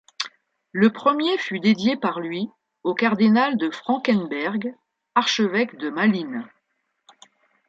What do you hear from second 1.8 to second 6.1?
par lui au cardinal de Frankemberg, archevêque de